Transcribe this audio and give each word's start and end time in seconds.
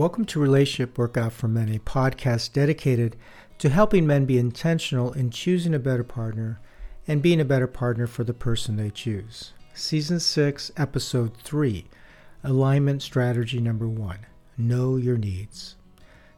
Welcome 0.00 0.24
to 0.24 0.40
Relationship 0.40 0.96
Workout 0.96 1.34
for 1.34 1.46
Men, 1.46 1.68
a 1.68 1.78
podcast 1.78 2.54
dedicated 2.54 3.16
to 3.58 3.68
helping 3.68 4.06
men 4.06 4.24
be 4.24 4.38
intentional 4.38 5.12
in 5.12 5.28
choosing 5.28 5.74
a 5.74 5.78
better 5.78 6.04
partner 6.04 6.58
and 7.06 7.20
being 7.20 7.38
a 7.38 7.44
better 7.44 7.66
partner 7.66 8.06
for 8.06 8.24
the 8.24 8.32
person 8.32 8.78
they 8.78 8.88
choose. 8.88 9.52
Season 9.74 10.18
6, 10.18 10.72
Episode 10.78 11.36
3 11.36 11.84
Alignment 12.42 13.02
Strategy 13.02 13.60
Number 13.60 13.86
1 13.86 14.20
Know 14.56 14.96
Your 14.96 15.18
Needs. 15.18 15.76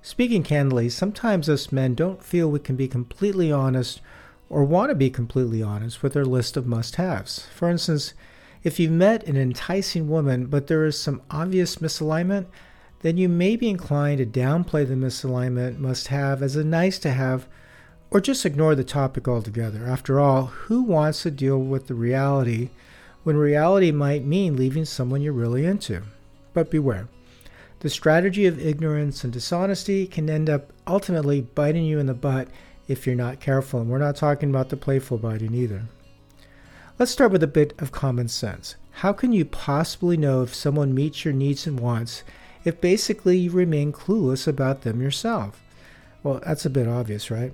Speaking 0.03 0.43
candidly, 0.43 0.89
sometimes 0.89 1.49
us 1.49 1.71
men 1.71 1.95
don't 1.95 2.21
feel 2.21 2.51
we 2.51 2.59
can 2.59 2.75
be 2.75 2.89
completely 2.89 3.53
honest 3.53 4.01
or 4.51 4.65
want 4.65 4.91
to 4.91 4.97
be 4.97 5.09
completely 5.09 5.63
honest 5.63 6.03
with 6.03 6.17
our 6.17 6.25
list 6.25 6.57
of 6.57 6.67
must 6.67 6.97
haves. 6.97 7.47
For 7.55 7.71
instance, 7.71 8.13
if 8.65 8.81
you've 8.81 8.91
met 8.91 9.25
an 9.29 9.37
enticing 9.37 10.09
woman 10.09 10.47
but 10.47 10.67
there 10.67 10.85
is 10.85 11.01
some 11.01 11.23
obvious 11.31 11.77
misalignment, 11.77 12.47
then 13.03 13.17
you 13.17 13.29
may 13.29 13.57
be 13.57 13.69
inclined 13.69 14.19
to 14.19 14.27
downplay 14.27 14.87
the 14.87 14.95
misalignment 14.95 15.79
must 15.79 16.09
have 16.09 16.43
as 16.43 16.57
a 16.57 16.65
nice 16.65 16.99
to 17.01 17.11
have 17.11 17.47
or 18.11 18.21
just 18.21 18.47
ignore 18.47 18.75
the 18.75 18.85
topic 18.85 19.27
altogether. 19.27 19.87
After 19.87 20.21
all, 20.21 20.47
who 20.47 20.83
wants 20.83 21.23
to 21.23 21.31
deal 21.31 21.59
with 21.59 21.87
the 21.87 21.95
reality 21.95 22.71
when 23.25 23.37
reality 23.37 23.91
might 23.91 24.25
mean 24.25 24.57
leaving 24.57 24.85
someone 24.85 25.23
you're 25.23 25.33
really 25.33 25.65
into? 25.65 26.03
But 26.53 26.71
beware. 26.71 27.09
The 27.81 27.91
strategy 27.91 28.47
of 28.47 28.65
ignorance 28.65 29.25
and 29.25 29.33
dishonesty 29.33 30.07
can 30.07 30.31
end 30.31 30.49
up 30.49 30.73
ultimately 30.87 31.41
biting 31.41 31.85
you 31.85 31.99
in 31.99 32.07
the 32.07 32.15
butt 32.15 32.49
if 32.87 33.07
you're 33.07 33.17
not 33.17 33.41
careful, 33.41 33.81
and 33.81 33.91
we're 33.91 33.99
not 33.99 34.17
talking 34.17 34.51
about 34.51 34.69
the 34.69 34.77
playful 34.77 35.19
biting 35.19 35.55
either. 35.55 35.83
Let's 36.99 37.11
start 37.11 37.33
with 37.33 37.43
a 37.43 37.49
bit 37.49 37.73
of 37.81 37.91
common 37.91 38.29
sense. 38.29 38.77
How 38.97 39.13
can 39.13 39.33
you 39.33 39.45
possibly 39.45 40.17
know 40.17 40.43
if 40.43 40.55
someone 40.55 40.95
meets 40.95 41.25
your 41.25 41.35
needs 41.35 41.67
and 41.67 41.81
wants 41.81 42.23
if 42.65 42.81
basically 42.81 43.39
you 43.39 43.51
remain 43.51 43.93
clueless 43.93 44.47
about 44.47 44.83
them 44.83 45.01
yourself? 45.01 45.63
Well, 46.23 46.41
that's 46.45 46.65
a 46.65 46.71
bit 46.71 46.87
obvious, 46.87 47.31
right? 47.31 47.53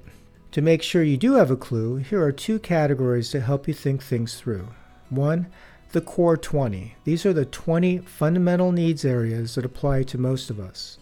To 0.53 0.63
make 0.63 0.83
sure 0.83 1.03
you 1.03 1.17
do 1.17 1.35
have 1.35 1.51
a 1.51 1.57
clue, 1.57 1.97
here 1.97 2.23
are 2.23 2.33
two 2.33 2.59
categories 2.59 3.31
to 3.31 3.41
help 3.41 3.69
you 3.69 3.75
think 3.75 4.03
things 4.03 4.37
through. 4.37 4.69
One, 5.11 5.47
the 5.93 6.01
core 6.01 6.37
20. 6.37 6.97
These 7.05 7.25
are 7.25 7.33
the 7.33 7.47
20 7.47 7.99
fundamental 7.99 8.73
needs 8.73 9.05
areas 9.05 9.55
that 9.55 9.65
apply 9.65 10.03
to 10.05 10.19
most 10.19 10.51
of 10.51 10.61
us. 10.61 10.99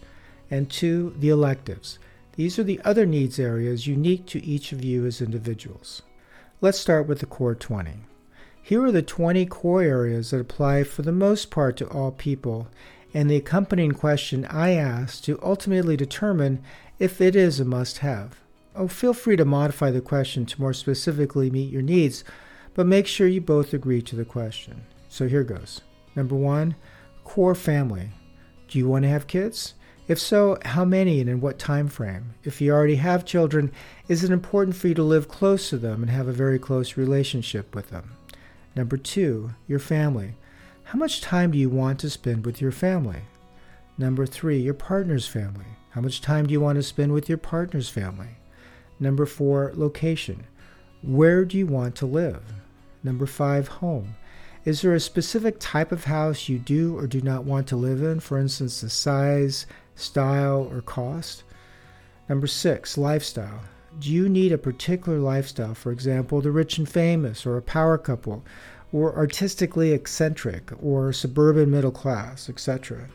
And 0.49 0.69
two, 0.69 1.13
the 1.19 1.29
electives. 1.29 1.99
These 2.35 2.57
are 2.59 2.63
the 2.63 2.79
other 2.85 3.05
needs 3.05 3.39
areas 3.39 3.87
unique 3.87 4.25
to 4.27 4.43
each 4.45 4.71
of 4.71 4.83
you 4.83 5.05
as 5.05 5.21
individuals. 5.21 6.03
Let's 6.61 6.79
start 6.79 7.07
with 7.07 7.19
the 7.19 7.25
core 7.25 7.55
20. 7.55 7.91
Here 8.61 8.83
are 8.83 8.91
the 8.91 9.01
20 9.01 9.45
core 9.47 9.81
areas 9.81 10.31
that 10.31 10.41
apply 10.41 10.83
for 10.83 11.01
the 11.01 11.11
most 11.11 11.49
part 11.49 11.77
to 11.77 11.87
all 11.87 12.11
people 12.11 12.67
and 13.17 13.31
the 13.31 13.35
accompanying 13.35 13.93
question 13.93 14.45
I 14.45 14.73
ask 14.73 15.23
to 15.23 15.39
ultimately 15.41 15.97
determine 15.97 16.61
if 16.99 17.19
it 17.19 17.35
is 17.35 17.59
a 17.59 17.65
must 17.65 17.97
have. 17.97 18.39
Oh, 18.75 18.87
feel 18.87 19.11
free 19.15 19.35
to 19.37 19.43
modify 19.43 19.89
the 19.89 20.01
question 20.01 20.45
to 20.45 20.61
more 20.61 20.71
specifically 20.71 21.49
meet 21.49 21.71
your 21.71 21.81
needs, 21.81 22.23
but 22.75 22.85
make 22.85 23.07
sure 23.07 23.25
you 23.25 23.41
both 23.41 23.73
agree 23.73 24.03
to 24.03 24.15
the 24.15 24.23
question. 24.23 24.83
So 25.09 25.27
here 25.27 25.43
goes. 25.43 25.81
Number 26.15 26.35
one, 26.35 26.75
core 27.23 27.55
family. 27.55 28.11
Do 28.67 28.77
you 28.77 28.87
want 28.87 29.01
to 29.01 29.09
have 29.09 29.25
kids? 29.25 29.73
If 30.07 30.19
so, 30.19 30.59
how 30.63 30.85
many 30.85 31.19
and 31.19 31.27
in 31.27 31.41
what 31.41 31.57
time 31.57 31.87
frame? 31.87 32.35
If 32.43 32.61
you 32.61 32.71
already 32.71 32.97
have 32.97 33.25
children, 33.25 33.71
is 34.07 34.23
it 34.23 34.29
important 34.29 34.75
for 34.75 34.89
you 34.89 34.93
to 34.93 35.01
live 35.01 35.27
close 35.27 35.71
to 35.71 35.79
them 35.79 36.03
and 36.03 36.11
have 36.11 36.27
a 36.27 36.31
very 36.33 36.59
close 36.59 36.97
relationship 36.97 37.73
with 37.73 37.89
them? 37.89 38.11
Number 38.75 38.95
two, 38.95 39.55
your 39.67 39.79
family. 39.79 40.35
How 40.91 40.97
much 40.97 41.19
time 41.19 41.51
do 41.51 41.57
you 41.57 41.69
want 41.69 41.99
to 41.99 42.09
spend 42.09 42.45
with 42.45 42.61
your 42.61 42.71
family? 42.71 43.23
Number 43.97 44.25
three, 44.25 44.57
your 44.57 44.73
partner's 44.73 45.27
family. 45.27 45.65
How 45.89 45.99
much 45.99 46.21
time 46.21 46.47
do 46.47 46.53
you 46.53 46.61
want 46.61 46.77
to 46.77 46.81
spend 46.83 47.11
with 47.11 47.27
your 47.27 47.37
partner's 47.37 47.89
family? 47.89 48.37
Number 48.97 49.25
four, 49.25 49.73
location. 49.75 50.47
Where 51.01 51.43
do 51.43 51.57
you 51.57 51.67
want 51.67 51.97
to 51.97 52.05
live? 52.05 52.41
Number 53.03 53.25
five, 53.25 53.67
home. 53.67 54.15
Is 54.63 54.81
there 54.81 54.93
a 54.95 54.99
specific 55.01 55.57
type 55.59 55.91
of 55.91 56.05
house 56.05 56.47
you 56.47 56.57
do 56.57 56.97
or 56.97 57.05
do 57.05 57.19
not 57.19 57.43
want 57.43 57.67
to 57.67 57.75
live 57.75 58.01
in? 58.01 58.21
For 58.21 58.37
instance, 58.37 58.79
the 58.79 58.89
size, 58.89 59.65
style, 59.95 60.69
or 60.71 60.79
cost? 60.79 61.43
Number 62.29 62.47
six, 62.47 62.97
lifestyle. 62.97 63.59
Do 63.99 64.09
you 64.09 64.29
need 64.29 64.53
a 64.53 64.57
particular 64.57 65.19
lifestyle, 65.19 65.73
for 65.73 65.91
example, 65.91 66.39
the 66.39 66.51
rich 66.51 66.77
and 66.77 66.87
famous, 66.87 67.45
or 67.45 67.57
a 67.57 67.61
power 67.61 67.97
couple, 67.97 68.45
or 68.91 69.15
artistically 69.15 69.91
eccentric 69.91 70.71
or 70.81 71.11
suburban 71.11 71.69
middle 71.69 71.91
class, 71.91 72.49
etc. 72.49 73.09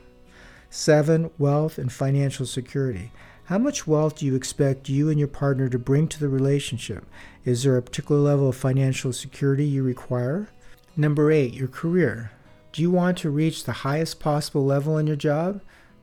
Seven, 0.71 1.31
wealth 1.39 1.79
and 1.79 1.93
financial 1.93 2.47
security. 2.47 3.11
How 3.45 3.59
much 3.59 3.87
wealth 3.87 4.19
do 4.19 4.27
you 4.27 4.35
expect 4.35 4.89
you 4.89 5.11
and 5.11 5.19
your 5.19 5.29
partner 5.29 5.69
to 5.69 5.79
bring 5.79 6.09
to 6.09 6.21
the 6.21 6.29
relationship? 6.29 7.05
Is 7.45 7.63
there 7.63 7.77
a 7.77 7.83
particular 7.83 8.21
level 8.21 8.49
of 8.49 8.57
financial 8.57 9.13
security 9.13 9.65
you 9.65 9.83
require? 9.83 10.49
Number 10.97 11.31
eight, 11.31 11.53
your 11.53 11.69
career. 11.69 12.33
Do 12.73 12.81
you 12.81 12.91
want 12.91 13.19
to 13.19 13.31
reach 13.31 13.65
the 13.65 13.73
highest 13.73 14.21
possible 14.21 14.65
level 14.65 14.97
in 14.97 15.07
your 15.07 15.17
job? 15.17 15.61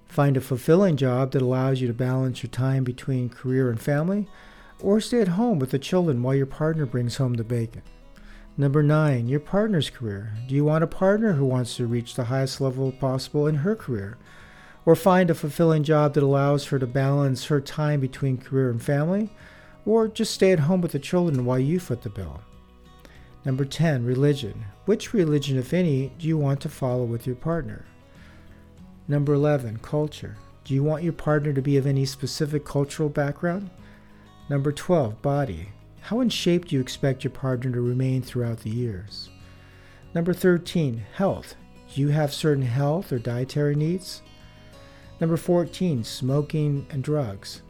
Find 0.07 0.35
a 0.35 0.41
fulfilling 0.41 0.97
job 0.97 1.31
that 1.31 1.41
allows 1.41 1.81
you 1.81 1.87
to 1.87 1.93
balance 1.93 2.43
your 2.43 2.49
time 2.49 2.83
between 2.83 3.29
career 3.29 3.69
and 3.69 3.81
family? 3.81 4.27
Or 4.79 4.99
stay 4.99 5.21
at 5.21 5.29
home 5.29 5.59
with 5.59 5.71
the 5.71 5.79
children 5.79 6.21
while 6.21 6.35
your 6.35 6.45
partner 6.45 6.85
brings 6.85 7.17
home 7.17 7.35
the 7.35 7.43
bacon? 7.43 7.83
Number 8.59 8.83
nine, 8.83 9.29
your 9.29 9.39
partner's 9.39 9.89
career. 9.89 10.33
Do 10.49 10.53
you 10.53 10.65
want 10.65 10.83
a 10.83 10.87
partner 10.87 11.31
who 11.31 11.45
wants 11.45 11.77
to 11.77 11.87
reach 11.87 12.15
the 12.15 12.25
highest 12.25 12.59
level 12.59 12.91
possible 12.91 13.47
in 13.47 13.55
her 13.55 13.73
career? 13.73 14.17
Or 14.85 14.97
find 14.97 15.29
a 15.29 15.33
fulfilling 15.33 15.83
job 15.83 16.13
that 16.13 16.23
allows 16.23 16.65
her 16.65 16.77
to 16.77 16.85
balance 16.85 17.45
her 17.45 17.61
time 17.61 18.01
between 18.01 18.37
career 18.37 18.69
and 18.69 18.83
family? 18.83 19.29
Or 19.85 20.09
just 20.09 20.33
stay 20.33 20.51
at 20.51 20.59
home 20.59 20.81
with 20.81 20.91
the 20.91 20.99
children 20.99 21.45
while 21.45 21.57
you 21.57 21.79
foot 21.79 22.01
the 22.01 22.09
bill? 22.09 22.41
Number 23.45 23.63
10, 23.63 24.05
religion. 24.05 24.65
Which 24.83 25.13
religion, 25.13 25.57
if 25.57 25.73
any, 25.73 26.11
do 26.19 26.27
you 26.27 26.37
want 26.37 26.59
to 26.59 26.67
follow 26.67 27.05
with 27.05 27.25
your 27.25 27.37
partner? 27.37 27.85
Number 29.07 29.35
11, 29.35 29.79
culture. 29.81 30.35
Do 30.65 30.73
you 30.73 30.83
want 30.83 31.03
your 31.03 31.13
partner 31.13 31.53
to 31.53 31.61
be 31.61 31.77
of 31.77 31.87
any 31.87 32.03
specific 32.03 32.65
cultural 32.65 33.07
background? 33.07 33.69
Number 34.49 34.73
12, 34.73 35.21
body. 35.21 35.69
How 36.09 36.21
in 36.21 36.29
shape 36.29 36.65
do 36.65 36.75
you 36.75 36.81
expect 36.81 37.23
your 37.23 37.29
partner 37.29 37.71
to 37.71 37.81
remain 37.81 38.23
throughout 38.23 38.61
the 38.61 38.71
years? 38.71 39.29
Number 40.15 40.33
13, 40.33 41.05
health. 41.13 41.53
Do 41.93 42.01
you 42.01 42.07
have 42.07 42.33
certain 42.33 42.63
health 42.63 43.13
or 43.13 43.19
dietary 43.19 43.75
needs? 43.75 44.23
Number 45.21 45.37
14, 45.37 46.03
smoking 46.03 46.87
and 46.89 47.03
drugs. 47.03 47.61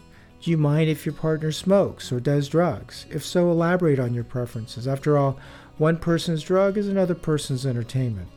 Do 0.41 0.51
you 0.51 0.57
mind 0.57 0.89
if 0.89 1.05
your 1.05 1.15
partner 1.15 1.51
smokes 1.51 2.13
or 2.13 2.21
does 2.21 2.47
drugs? 2.47 3.05
If 3.09 3.25
so, 3.25 3.51
elaborate 3.51 3.99
on 3.99 4.13
your 4.13 4.23
preferences. 4.23 4.87
After 4.87 5.17
all, 5.17 5.37
one 5.77 5.97
person's 5.97 6.41
drug 6.41 6.77
is 6.77 6.87
another 6.87 7.15
person's 7.15 7.65
entertainment. 7.65 8.29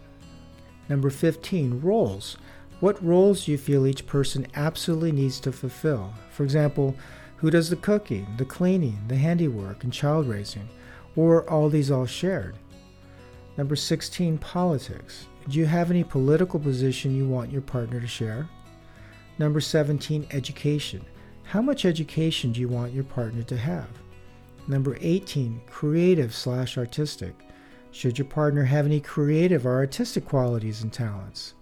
Number 0.89 1.11
15, 1.11 1.81
roles. 1.81 2.39
What 2.81 3.01
roles 3.05 3.45
do 3.45 3.53
you 3.53 3.59
feel 3.59 3.87
each 3.87 4.09
person 4.09 4.49
absolutely 4.57 5.13
needs 5.13 5.39
to 5.39 5.53
fulfill? 5.53 6.13
For 6.33 6.43
example, 6.43 6.97
who 7.43 7.51
does 7.51 7.69
the 7.69 7.77
cooking, 7.77 8.25
the 8.37 8.45
cleaning, 8.45 8.97
the 9.09 9.17
handiwork, 9.17 9.83
and 9.83 9.93
child 9.93 10.29
raising? 10.29 10.69
Or 11.17 11.39
are 11.39 11.51
all 11.51 11.69
these 11.69 11.91
all 11.91 12.07
shared? 12.07 12.55
Number 13.57 13.75
16, 13.75 14.39
politics. 14.39 15.27
Do 15.49 15.59
you 15.59 15.67
have 15.67 15.91
any 15.91 16.05
political 16.05 16.61
position 16.61 17.17
you 17.17 17.27
want 17.27 17.51
your 17.51 17.61
partner 17.61 18.01
to 18.01 18.07
share? 18.07 18.49
Number 19.41 19.61
17, 19.61 20.29
education. 20.31 21.05
How 21.43 21.61
much 21.61 21.85
education 21.85 22.53
do 22.53 22.61
you 22.61 22.69
want 22.69 22.93
your 22.93 23.03
partner 23.03 23.43
to 23.43 23.57
have? 23.57 23.89
Number 24.69 24.97
18, 25.01 25.63
creative 25.69 26.33
slash 26.33 26.79
artistic. 26.79 27.35
Should 27.91 28.19
your 28.19 28.29
partner 28.29 28.63
have 28.63 28.87
any 28.87 29.01
creative 29.01 29.67
or 29.67 29.75
artistic 29.79 30.27
qualities 30.27 30.85
and 30.85 30.93
talents? 30.93 31.55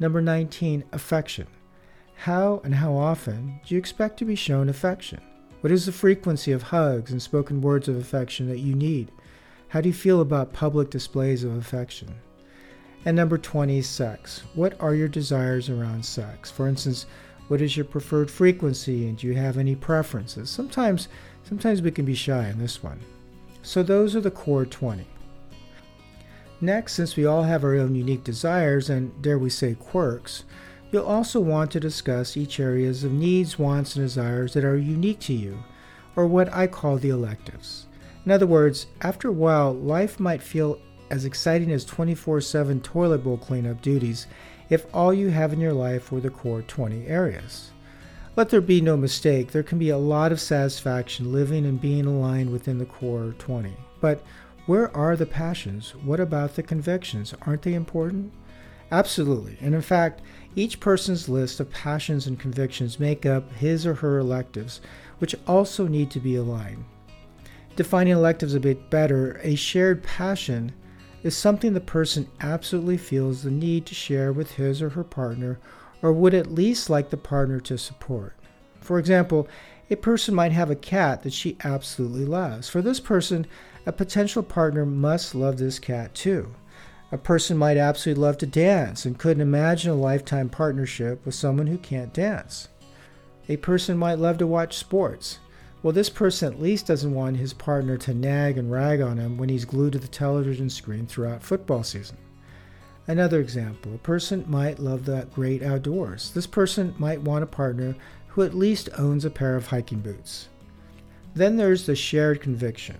Number 0.00 0.20
19, 0.20 0.82
affection. 0.90 1.46
How 2.22 2.60
and 2.62 2.72
how 2.72 2.94
often 2.94 3.58
do 3.66 3.74
you 3.74 3.80
expect 3.80 4.16
to 4.18 4.24
be 4.24 4.36
shown 4.36 4.68
affection? 4.68 5.20
What 5.60 5.72
is 5.72 5.86
the 5.86 5.90
frequency 5.90 6.52
of 6.52 6.62
hugs 6.62 7.10
and 7.10 7.20
spoken 7.20 7.60
words 7.60 7.88
of 7.88 7.96
affection 7.96 8.46
that 8.46 8.60
you 8.60 8.76
need? 8.76 9.10
How 9.66 9.80
do 9.80 9.88
you 9.88 9.92
feel 9.92 10.20
about 10.20 10.52
public 10.52 10.88
displays 10.88 11.42
of 11.42 11.56
affection? 11.56 12.14
And 13.04 13.16
number 13.16 13.38
20 13.38 13.76
is 13.76 13.88
sex. 13.88 14.44
What 14.54 14.80
are 14.80 14.94
your 14.94 15.08
desires 15.08 15.68
around 15.68 16.04
sex? 16.04 16.48
For 16.48 16.68
instance, 16.68 17.06
what 17.48 17.60
is 17.60 17.76
your 17.76 17.86
preferred 17.86 18.30
frequency 18.30 19.08
and 19.08 19.18
do 19.18 19.26
you 19.26 19.34
have 19.34 19.58
any 19.58 19.74
preferences? 19.74 20.48
Sometimes 20.48 21.08
sometimes 21.42 21.82
we 21.82 21.90
can 21.90 22.04
be 22.04 22.14
shy 22.14 22.48
in 22.48 22.60
this 22.60 22.84
one. 22.84 23.00
So 23.62 23.82
those 23.82 24.14
are 24.14 24.20
the 24.20 24.30
core 24.30 24.64
20. 24.64 25.04
Next, 26.60 26.92
since 26.92 27.16
we 27.16 27.26
all 27.26 27.42
have 27.42 27.64
our 27.64 27.74
own 27.74 27.96
unique 27.96 28.22
desires 28.22 28.90
and 28.90 29.10
dare 29.20 29.40
we 29.40 29.50
say 29.50 29.74
quirks, 29.74 30.44
You'll 30.92 31.06
also 31.06 31.40
want 31.40 31.70
to 31.70 31.80
discuss 31.80 32.36
each 32.36 32.60
areas 32.60 33.02
of 33.02 33.12
needs, 33.12 33.58
wants, 33.58 33.96
and 33.96 34.04
desires 34.04 34.52
that 34.52 34.64
are 34.64 34.76
unique 34.76 35.20
to 35.20 35.32
you, 35.32 35.64
or 36.14 36.26
what 36.26 36.52
I 36.52 36.66
call 36.66 36.98
the 36.98 37.08
electives. 37.08 37.86
In 38.26 38.30
other 38.30 38.46
words, 38.46 38.86
after 39.00 39.28
a 39.28 39.32
while, 39.32 39.72
life 39.72 40.20
might 40.20 40.42
feel 40.42 40.78
as 41.10 41.24
exciting 41.24 41.70
as 41.72 41.86
24 41.86 42.42
7 42.42 42.80
toilet 42.82 43.24
bowl 43.24 43.38
cleanup 43.38 43.80
duties 43.80 44.26
if 44.68 44.84
all 44.94 45.14
you 45.14 45.30
have 45.30 45.54
in 45.54 45.60
your 45.60 45.72
life 45.72 46.12
were 46.12 46.20
the 46.20 46.30
core 46.30 46.60
20 46.60 47.06
areas. 47.06 47.70
Let 48.36 48.50
there 48.50 48.60
be 48.60 48.82
no 48.82 48.96
mistake, 48.96 49.50
there 49.50 49.62
can 49.62 49.78
be 49.78 49.90
a 49.90 49.98
lot 49.98 50.30
of 50.30 50.40
satisfaction 50.40 51.32
living 51.32 51.64
and 51.64 51.80
being 51.80 52.04
aligned 52.04 52.50
within 52.50 52.78
the 52.78 52.86
core 52.86 53.34
20. 53.38 53.74
But 54.02 54.22
where 54.66 54.94
are 54.94 55.16
the 55.16 55.26
passions? 55.26 55.94
What 55.96 56.20
about 56.20 56.54
the 56.54 56.62
convictions? 56.62 57.34
Aren't 57.46 57.62
they 57.62 57.74
important? 57.74 58.32
Absolutely. 58.92 59.56
And 59.62 59.74
in 59.74 59.80
fact, 59.80 60.20
each 60.54 60.80
person's 60.80 61.28
list 61.28 61.60
of 61.60 61.70
passions 61.70 62.26
and 62.26 62.38
convictions 62.38 63.00
make 63.00 63.24
up 63.24 63.52
his 63.52 63.86
or 63.86 63.94
her 63.94 64.18
electives, 64.18 64.80
which 65.18 65.34
also 65.46 65.86
need 65.86 66.10
to 66.10 66.20
be 66.20 66.36
aligned. 66.36 66.84
Defining 67.74 68.12
electives 68.12 68.54
a 68.54 68.60
bit 68.60 68.90
better, 68.90 69.40
a 69.42 69.54
shared 69.54 70.02
passion 70.02 70.72
is 71.22 71.36
something 71.36 71.72
the 71.72 71.80
person 71.80 72.28
absolutely 72.40 72.98
feels 72.98 73.42
the 73.42 73.50
need 73.50 73.86
to 73.86 73.94
share 73.94 74.32
with 74.32 74.52
his 74.52 74.82
or 74.82 74.90
her 74.90 75.04
partner 75.04 75.58
or 76.02 76.12
would 76.12 76.34
at 76.34 76.52
least 76.52 76.90
like 76.90 77.10
the 77.10 77.16
partner 77.16 77.60
to 77.60 77.78
support. 77.78 78.34
For 78.80 78.98
example, 78.98 79.48
a 79.88 79.96
person 79.96 80.34
might 80.34 80.52
have 80.52 80.70
a 80.70 80.76
cat 80.76 81.22
that 81.22 81.32
she 81.32 81.56
absolutely 81.64 82.24
loves. 82.24 82.68
For 82.68 82.82
this 82.82 82.98
person, 82.98 83.46
a 83.86 83.92
potential 83.92 84.42
partner 84.42 84.84
must 84.84 85.34
love 85.34 85.58
this 85.58 85.78
cat 85.78 86.14
too. 86.14 86.54
A 87.12 87.18
person 87.18 87.58
might 87.58 87.76
absolutely 87.76 88.22
love 88.22 88.38
to 88.38 88.46
dance 88.46 89.04
and 89.04 89.18
couldn't 89.18 89.42
imagine 89.42 89.90
a 89.90 89.94
lifetime 89.94 90.48
partnership 90.48 91.24
with 91.26 91.34
someone 91.34 91.66
who 91.66 91.76
can't 91.76 92.14
dance. 92.14 92.68
A 93.50 93.58
person 93.58 93.98
might 93.98 94.18
love 94.18 94.38
to 94.38 94.46
watch 94.46 94.78
sports. 94.78 95.38
Well, 95.82 95.92
this 95.92 96.08
person 96.08 96.54
at 96.54 96.62
least 96.62 96.86
doesn't 96.86 97.12
want 97.12 97.36
his 97.36 97.52
partner 97.52 97.98
to 97.98 98.14
nag 98.14 98.56
and 98.56 98.72
rag 98.72 99.02
on 99.02 99.18
him 99.18 99.36
when 99.36 99.50
he's 99.50 99.66
glued 99.66 99.92
to 99.92 99.98
the 99.98 100.08
television 100.08 100.70
screen 100.70 101.06
throughout 101.06 101.42
football 101.42 101.82
season. 101.82 102.16
Another 103.06 103.40
example 103.40 103.94
a 103.94 103.98
person 103.98 104.46
might 104.48 104.78
love 104.78 105.04
the 105.04 105.28
great 105.34 105.62
outdoors. 105.62 106.30
This 106.30 106.46
person 106.46 106.94
might 106.96 107.20
want 107.20 107.44
a 107.44 107.46
partner 107.46 107.94
who 108.28 108.40
at 108.40 108.54
least 108.54 108.88
owns 108.96 109.26
a 109.26 109.30
pair 109.30 109.54
of 109.54 109.66
hiking 109.66 110.00
boots. 110.00 110.48
Then 111.34 111.56
there's 111.56 111.84
the 111.84 111.94
shared 111.94 112.40
conviction. 112.40 112.96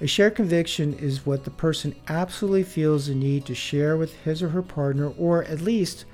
A 0.00 0.06
shared 0.06 0.34
conviction 0.34 0.94
is 0.94 1.24
what 1.24 1.44
the 1.44 1.50
person 1.50 1.94
absolutely 2.08 2.64
feels 2.64 3.06
the 3.06 3.14
need 3.14 3.44
to 3.46 3.54
share 3.54 3.96
with 3.96 4.14
his 4.22 4.42
or 4.42 4.48
her 4.48 4.62
partner, 4.62 5.12
or 5.16 5.44
at 5.44 5.60
least 5.60 6.04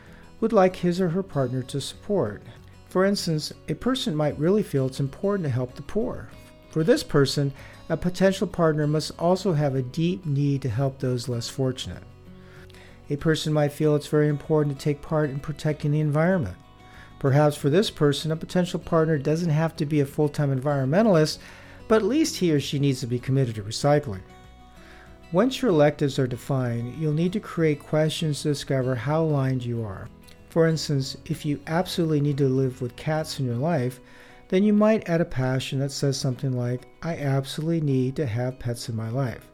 would 0.40 0.52
like 0.52 0.76
his 0.76 1.00
or 1.00 1.08
her 1.08 1.22
partner 1.22 1.62
to 1.62 1.80
support. 1.80 2.42
For 2.88 3.04
instance, 3.04 3.52
a 3.68 3.74
person 3.74 4.14
might 4.14 4.38
really 4.38 4.62
feel 4.62 4.86
it's 4.86 5.00
important 5.00 5.44
to 5.46 5.52
help 5.52 5.74
the 5.74 5.82
poor. 5.82 6.28
For 6.70 6.84
this 6.84 7.02
person, 7.02 7.52
a 7.88 7.96
potential 7.96 8.46
partner 8.46 8.86
must 8.86 9.12
also 9.18 9.52
have 9.54 9.74
a 9.74 9.82
deep 9.82 10.26
need 10.26 10.62
to 10.62 10.68
help 10.68 10.98
those 10.98 11.28
less 11.28 11.48
fortunate. 11.48 12.02
A 13.08 13.16
person 13.16 13.52
might 13.52 13.72
feel 13.72 13.96
it's 13.96 14.06
very 14.06 14.28
important 14.28 14.78
to 14.78 14.84
take 14.84 15.02
part 15.02 15.30
in 15.30 15.40
protecting 15.40 15.90
the 15.90 16.00
environment. 16.00 16.56
Perhaps 17.18 17.56
for 17.56 17.70
this 17.70 17.90
person, 17.90 18.30
a 18.30 18.36
potential 18.36 18.78
partner 18.78 19.18
doesn't 19.18 19.50
have 19.50 19.74
to 19.76 19.86
be 19.86 20.00
a 20.00 20.06
full 20.06 20.28
time 20.28 20.56
environmentalist, 20.58 21.38
but 21.90 22.02
at 22.02 22.08
least 22.08 22.36
he 22.36 22.52
or 22.52 22.60
she 22.60 22.78
needs 22.78 23.00
to 23.00 23.06
be 23.08 23.18
committed 23.18 23.56
to 23.56 23.64
recycling. 23.64 24.22
Once 25.32 25.60
your 25.60 25.72
electives 25.72 26.20
are 26.20 26.26
defined, 26.28 26.94
you'll 26.94 27.12
need 27.12 27.32
to 27.32 27.40
create 27.40 27.82
questions 27.82 28.42
to 28.42 28.48
discover 28.50 28.94
how 28.94 29.24
aligned 29.24 29.64
you 29.64 29.82
are. 29.82 30.08
For 30.50 30.68
instance, 30.68 31.16
if 31.24 31.44
you 31.44 31.58
absolutely 31.66 32.20
need 32.20 32.38
to 32.38 32.48
live 32.48 32.80
with 32.80 32.94
cats 32.94 33.40
in 33.40 33.44
your 33.44 33.56
life, 33.56 33.98
then 34.50 34.62
you 34.62 34.72
might 34.72 35.08
add 35.08 35.20
a 35.20 35.24
passion 35.24 35.80
that 35.80 35.90
says 35.90 36.16
something 36.16 36.52
like, 36.52 36.86
I 37.02 37.16
absolutely 37.16 37.80
need 37.80 38.14
to 38.16 38.26
have 38.26 38.60
pets 38.60 38.88
in 38.88 38.94
my 38.94 39.08
life. 39.08 39.50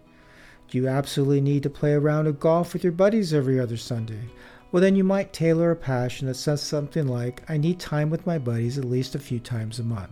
Do 0.68 0.76
you 0.76 0.88
absolutely 0.88 1.40
need 1.40 1.62
to 1.62 1.70
play 1.70 1.94
a 1.94 2.00
round 2.00 2.28
of 2.28 2.38
golf 2.38 2.74
with 2.74 2.84
your 2.84 2.92
buddies 2.92 3.32
every 3.32 3.58
other 3.58 3.78
Sunday? 3.78 4.28
Well, 4.70 4.82
then 4.82 4.94
you 4.94 5.04
might 5.04 5.32
tailor 5.32 5.70
a 5.70 5.76
passion 5.76 6.26
that 6.26 6.34
says 6.34 6.60
something 6.60 7.08
like, 7.08 7.50
I 7.50 7.56
need 7.56 7.80
time 7.80 8.10
with 8.10 8.26
my 8.26 8.36
buddies 8.36 8.76
at 8.76 8.84
least 8.84 9.14
a 9.14 9.18
few 9.18 9.40
times 9.40 9.78
a 9.78 9.82
month. 9.82 10.10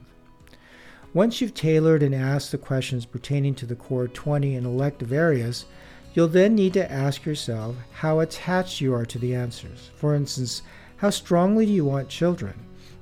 Once 1.15 1.41
you've 1.41 1.55
tailored 1.55 2.03
and 2.03 2.13
asked 2.13 2.51
the 2.51 2.59
questions 2.59 3.07
pertaining 3.07 3.55
to 3.55 3.67
the 3.67 3.77
core 3.77 4.09
20 4.09 4.57
and 4.57 4.67
elective 4.67 5.13
areas, 5.13 5.65
you'll 6.13 6.27
then 6.27 6.57
need 6.57 6.73
to 6.73 6.91
ask 6.91 7.25
yourself 7.25 7.77
how 7.93 8.19
attached 8.19 8.81
you 8.81 8.93
are 8.93 9.07
to 9.07 9.19
the 9.21 9.33
answers. 9.33 9.93
For 9.95 10.17
instance, 10.17 10.63
how 10.97 11.11
strongly 11.11 11.67
do 11.67 11.73
you 11.73 11.85
want 11.85 12.09
children? 12.09 12.55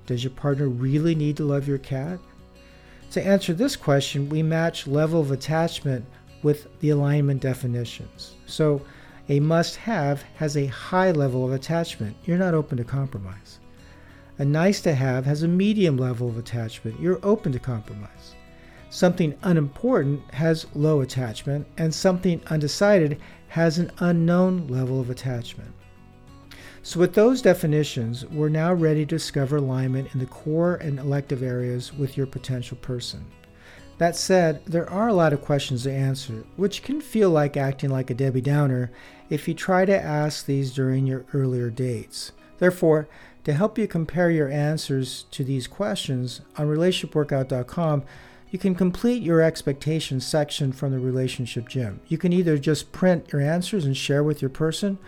Does 0.05 0.23
your 0.23 0.33
partner 0.33 0.69
really 0.69 1.15
need 1.15 1.39
to 1.39 1.45
love 1.45 1.67
your 1.67 1.79
cat? 1.79 2.19
To 3.13 3.27
answer 3.27 3.55
this 3.55 3.77
question, 3.77 4.29
we 4.29 4.43
match 4.43 4.87
level 4.87 5.23
of 5.23 5.31
attachment 5.31 6.05
with 6.43 6.69
the 6.81 6.91
alignment 6.91 7.41
definitions. 7.41 8.35
So 8.45 8.83
a 9.31 9.41
must 9.41 9.77
have 9.77 10.21
has 10.37 10.59
a 10.59 10.67
high 10.67 11.13
level 11.13 11.47
of 11.47 11.53
attachment. 11.53 12.15
You're 12.27 12.37
not 12.37 12.53
open 12.53 12.77
to 12.77 12.85
compromise. 12.85 13.59
A 14.39 14.45
nice 14.45 14.81
to 14.83 14.95
have 14.95 15.27
has 15.27 15.43
a 15.43 15.49
medium 15.49 15.97
level 15.97 16.29
of 16.29 16.39
attachment. 16.39 16.99
You're 16.99 17.21
open 17.23 17.53
to 17.53 17.59
compromise. 17.59 18.35
Something 18.89 19.35
unimportant 19.43 20.23
has 20.33 20.67
low 20.75 21.01
attachment, 21.01 21.67
and 21.79 21.95
something 21.95 22.41
undecided 22.49 23.21
has 23.49 23.79
an 23.79 23.91
unknown 23.99 24.67
level 24.69 25.01
of 25.01 25.11
attachment. 25.11 25.73
So, 26.83 26.99
with 26.99 27.15
those 27.15 27.43
definitions, 27.43 28.27
we're 28.27 28.49
now 28.49 28.75
ready 28.75 29.07
to 29.07 29.17
discover 29.17 29.57
alignment 29.59 30.13
in 30.15 30.21
the 30.21 30.27
core 30.27 30.77
and 30.77 30.99
elective 30.99 31.43
areas 31.43 31.93
with 31.93 32.17
your 32.17 32.27
potential 32.27 32.77
person. 32.79 33.25
That 33.99 34.17
said, 34.17 34.65
there 34.67 34.91
are 34.91 35.09
a 35.09 35.15
lot 35.15 35.33
of 35.33 35.43
questions 35.43 35.85
to 35.85 35.93
answer, 35.93 36.45
which 36.57 36.83
can 36.83 37.01
feel 37.01 37.31
like 37.31 37.57
acting 37.57 37.91
like 37.91 38.11
a 38.11 38.15
Debbie 38.15 38.41
Downer 38.41 38.91
if 39.31 39.47
you 39.47 39.55
try 39.55 39.85
to 39.85 40.03
ask 40.03 40.45
these 40.45 40.75
during 40.75 41.07
your 41.07 41.25
earlier 41.33 41.71
dates. 41.71 42.33
Therefore, 42.59 43.09
to 43.45 43.53
help 43.53 43.79
you 43.79 43.89
compare 43.89 44.31
your 44.31 44.49
answers 44.49 45.25
to 45.33 45.43
these 45.45 45.67
questions, 45.67 46.41
on 46.57 46.67
relationshipworkout.com, 46.67 48.05
you 48.51 48.59
can 48.59 48.75
complete 48.75 49.23
your 49.23 49.41
expectations 49.41 50.27
section 50.27 50.73
from 50.73 50.93
the 50.93 50.99
relationship 50.99 51.69
gym. 51.69 52.01
You 52.09 52.19
can 52.19 52.33
either 52.33 52.59
just 52.59 52.93
print 52.93 53.33
your 53.33 53.41
answers 53.41 53.85
and 53.85 53.97
share 53.97 54.23
with 54.23 54.43
your 54.43 54.51
person, 54.51 54.99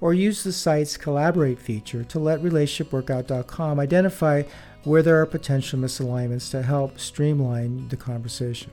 or 0.00 0.14
use 0.14 0.42
the 0.42 0.52
site's 0.52 0.96
collaborate 0.96 1.58
feature 1.58 2.04
to 2.04 2.18
let 2.18 2.42
relationshipworkout.com 2.42 3.80
identify 3.80 4.42
where 4.84 5.02
there 5.02 5.20
are 5.20 5.26
potential 5.26 5.78
misalignments 5.78 6.50
to 6.50 6.62
help 6.62 6.98
streamline 6.98 7.88
the 7.88 7.96
conversation. 7.96 8.70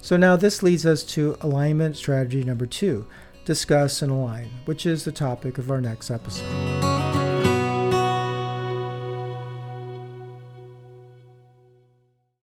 So 0.00 0.16
now 0.16 0.36
this 0.36 0.62
leads 0.62 0.84
us 0.84 1.02
to 1.04 1.36
alignment 1.40 1.96
strategy 1.96 2.44
number 2.44 2.66
two 2.66 3.06
discuss 3.44 4.00
and 4.00 4.10
align, 4.10 4.48
which 4.64 4.86
is 4.86 5.04
the 5.04 5.12
topic 5.12 5.58
of 5.58 5.70
our 5.70 5.80
next 5.80 6.10
episode. 6.10 6.73